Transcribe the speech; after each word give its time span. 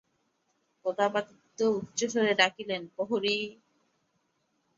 প্রতাপাদিত্য 0.85 1.59
উচ্চতর 1.77 2.09
স্বরে 2.13 2.33
ডাকিলেন, 2.33 2.81
প্রহরী। 2.95 3.37